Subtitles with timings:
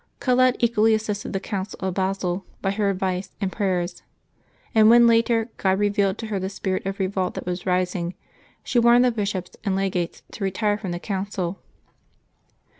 [0.19, 4.01] Colette equally assisted the Council of Basle by her advice and prayers;
[4.73, 8.15] and when, later, God revealed to her the spirit of revolt that was rising,
[8.63, 11.59] she warned the bishops and legates to retire from the council.